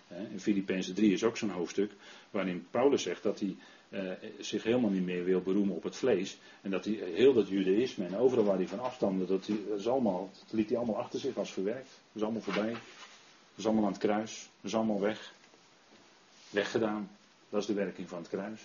[0.08, 1.92] In Filippenzen 3 is ook zo'n hoofdstuk
[2.30, 3.56] waarin Paulus zegt dat hij
[3.88, 6.38] eh, zich helemaal niet meer wil beroemen op het vlees.
[6.62, 10.30] En dat hij heel dat judaïsme en overal waar hij van afstamde, dat, dat, allemaal,
[10.32, 11.88] dat liet hij allemaal achter zich als verwerkt.
[11.88, 12.72] Dat is allemaal voorbij.
[12.72, 12.80] Dat
[13.56, 14.48] is allemaal aan het kruis.
[14.60, 15.32] Dat is allemaal weg.
[16.50, 17.10] Weggedaan.
[17.48, 18.60] Dat is de werking van het kruis.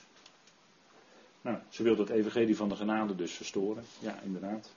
[1.41, 3.83] Nou, ze wilde het evangelie van de genade dus verstoren.
[3.99, 4.71] Ja, inderdaad.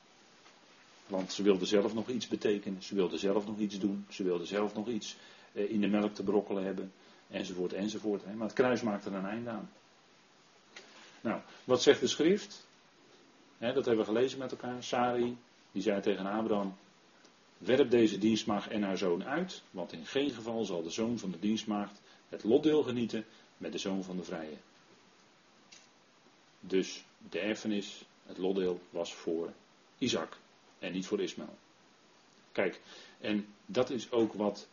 [1.07, 2.83] Want ze wilde zelf nog iets betekenen.
[2.83, 4.07] Ze wilde zelf nog iets doen.
[4.09, 5.17] Ze wilde zelf nog iets
[5.55, 6.93] in de melk te brokkelen hebben.
[7.31, 8.35] Enzovoort, enzovoort.
[8.35, 9.71] Maar het kruis maakt er een einde aan.
[11.21, 12.67] Nou, wat zegt de schrift?
[13.59, 14.83] dat hebben we gelezen met elkaar.
[14.83, 15.37] Sari,
[15.73, 16.77] die zei tegen Abraham:
[17.59, 21.31] Werp deze dienstmaagd en haar zoon uit, want in geen geval zal de zoon van
[21.31, 23.25] de dienstmaagd het lotdeel genieten
[23.57, 24.57] met de zoon van de vrije.
[26.61, 29.53] Dus de erfenis, het lotdeel, was voor
[29.99, 30.37] Isaac
[30.79, 31.59] en niet voor Ismaël.
[32.53, 32.81] Kijk,
[33.21, 34.67] en dat is ook wat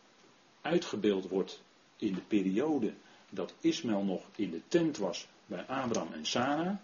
[0.62, 1.62] uitgebeeld wordt
[1.95, 2.93] in de periode
[3.30, 6.76] dat Ismaël nog in de tent was bij Abraham en Sarah.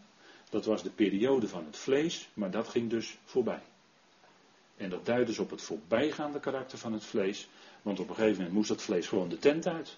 [0.49, 3.61] Dat was de periode van het vlees, maar dat ging dus voorbij.
[4.77, 7.47] En dat duidt dus op het voorbijgaande karakter van het vlees,
[7.81, 9.97] want op een gegeven moment moest dat vlees gewoon de tent uit.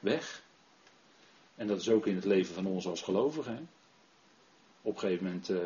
[0.00, 0.42] Weg.
[1.54, 3.68] En dat is ook in het leven van ons als gelovigen.
[4.82, 5.58] Op een gegeven moment uh,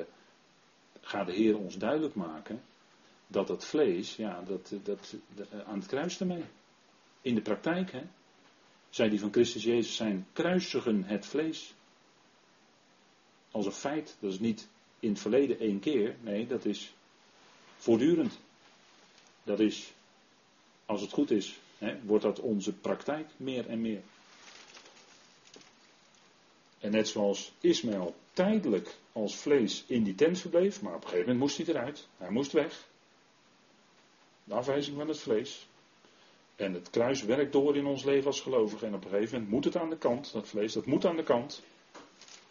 [1.00, 2.62] gaat de Heer ons duidelijk maken
[3.26, 5.14] dat dat vlees, ja, dat, dat,
[5.66, 6.44] aan het kruis ermee.
[7.26, 8.02] In de praktijk, hè.
[8.90, 11.74] Zij die van Christus Jezus zijn, kruisigen het vlees.
[13.50, 14.68] Als een feit, dat is niet
[15.00, 16.94] in het verleden één keer, nee, dat is
[17.76, 18.38] voortdurend.
[19.42, 19.92] Dat is,
[20.84, 24.02] als het goed is, hè, wordt dat onze praktijk meer en meer.
[26.78, 31.32] En net zoals Ismaël tijdelijk als vlees in die tent verbleef, maar op een gegeven
[31.32, 32.08] moment moest hij eruit.
[32.16, 32.88] Hij moest weg.
[34.44, 35.66] De afwijzing van het vlees.
[36.56, 38.88] En het kruis werkt door in ons leven als gelovigen.
[38.88, 41.16] En op een gegeven moment moet het aan de kant, dat vlees, dat moet aan
[41.16, 41.62] de kant.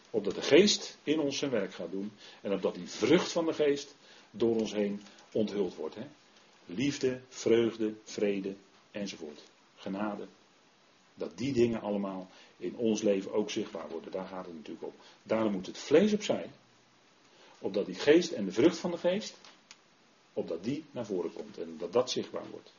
[0.09, 2.11] Opdat de geest in ons zijn werk gaat doen.
[2.41, 3.95] En opdat die vrucht van de geest
[4.31, 5.95] door ons heen onthuld wordt.
[5.95, 6.07] Hè?
[6.65, 8.55] Liefde, vreugde, vrede
[8.91, 9.43] enzovoort.
[9.75, 10.27] Genade.
[11.13, 14.11] Dat die dingen allemaal in ons leven ook zichtbaar worden.
[14.11, 14.93] Daar gaat het natuurlijk om.
[15.23, 16.51] Daarom moet het vlees op zijn.
[17.59, 19.37] Opdat die geest en de vrucht van de geest.
[20.33, 21.57] Opdat die naar voren komt.
[21.57, 22.73] En dat dat zichtbaar wordt.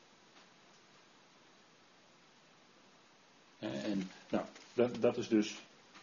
[3.58, 5.56] En nou, dat, dat is dus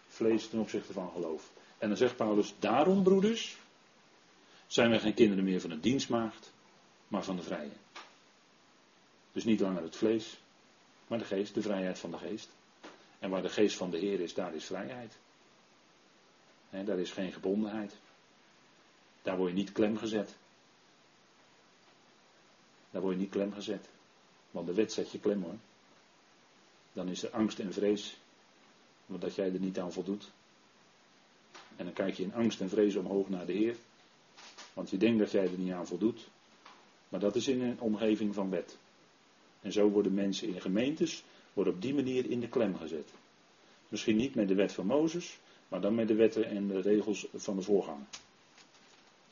[0.07, 1.49] vlees ten opzichte van geloof.
[1.77, 3.57] En dan zegt Paulus, daarom broeders,
[4.67, 6.51] zijn wij geen kinderen meer van de dienstmaagd,
[7.07, 7.71] maar van de vrije.
[9.31, 10.37] Dus niet langer het vlees,
[11.07, 12.49] maar de geest, de vrijheid van de geest.
[13.19, 15.13] En waar de geest van de Heer is, daar is vrijheid.
[16.69, 17.93] daar is geen gebondenheid.
[19.21, 20.35] Daar word je niet klem gezet.
[22.91, 23.85] Daar word je niet klem gezet.
[24.51, 25.57] Want de wet zet je klem hoor
[26.93, 28.17] dan is er angst en vrees,
[29.06, 30.32] omdat jij er niet aan voldoet.
[31.75, 33.75] En dan kijk je in angst en vrees omhoog naar de Heer,
[34.73, 36.27] want je denkt dat jij er niet aan voldoet.
[37.10, 38.77] Maar dat is in een omgeving van wet.
[39.62, 43.10] En zo worden mensen in gemeentes worden op die manier in de klem gezet.
[43.88, 47.27] Misschien niet met de wet van Mozes, maar dan met de wetten en de regels
[47.34, 48.06] van de voorganger.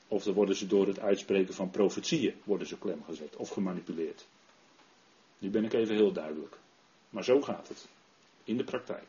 [0.08, 4.26] Of dan worden ze door het uitspreken van profetieën worden ze klem gezet of gemanipuleerd.
[5.38, 6.58] Nu ben ik even heel duidelijk.
[7.12, 7.88] Maar zo gaat het.
[8.44, 9.08] In de praktijk.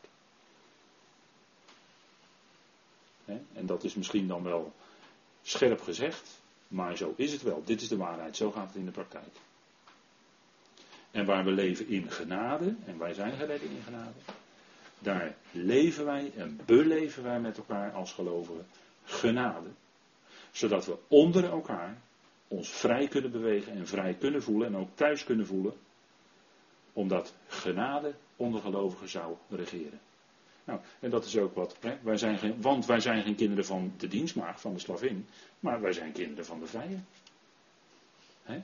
[3.53, 4.73] En dat is misschien dan wel
[5.41, 7.63] scherp gezegd, maar zo is het wel.
[7.65, 9.35] Dit is de waarheid, zo gaat het in de praktijk.
[11.11, 14.19] En waar we leven in genade, en wij zijn gered in genade,
[14.99, 18.67] daar leven wij en beleven wij met elkaar als gelovigen
[19.03, 19.69] genade.
[20.51, 22.01] Zodat we onder elkaar
[22.47, 25.73] ons vrij kunnen bewegen en vrij kunnen voelen en ook thuis kunnen voelen
[26.93, 29.99] omdat genade onder gelovigen zou regeren.
[30.63, 33.65] Nou, en dat is ook wat, hè, wij zijn geen, want wij zijn geen kinderen
[33.65, 35.25] van de dienstmaag, van de slavin,
[35.59, 36.99] maar wij zijn kinderen van de vrije.
[38.43, 38.63] Hè?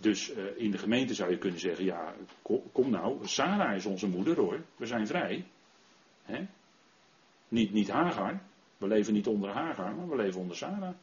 [0.00, 3.86] Dus uh, in de gemeente zou je kunnen zeggen, ja, kom, kom, nou, Sarah is
[3.86, 5.44] onze moeder hoor, we zijn vrij.
[6.22, 6.46] Hè?
[7.48, 8.40] Niet, niet Hagar,
[8.76, 10.94] we leven niet onder Hagar, maar we leven onder Sarah.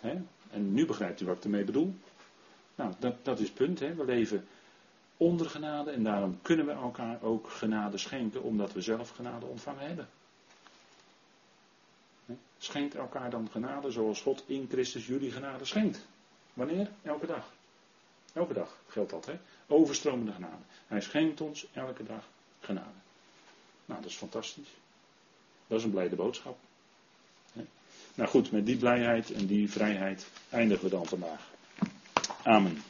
[0.00, 0.22] Hè?
[0.50, 1.94] En nu begrijpt u wat ik ermee bedoel.
[2.80, 3.80] Nou, dat, dat is het punt.
[3.80, 3.94] Hè.
[3.94, 4.46] We leven
[5.16, 9.86] onder genade en daarom kunnen we elkaar ook genade schenken, omdat we zelf genade ontvangen
[9.86, 10.08] hebben.
[12.58, 16.06] Schenkt elkaar dan genade zoals God in Christus jullie genade schenkt.
[16.54, 16.90] Wanneer?
[17.02, 17.52] Elke dag.
[18.32, 19.38] Elke dag geldt dat, hè?
[19.66, 20.62] Overstromende genade.
[20.86, 22.24] Hij schenkt ons elke dag
[22.60, 22.98] genade.
[23.84, 24.68] Nou, dat is fantastisch.
[25.66, 26.58] Dat is een blijde boodschap.
[28.14, 31.49] Nou goed, met die blijheid en die vrijheid eindigen we dan vandaag.
[32.46, 32.84] Amen.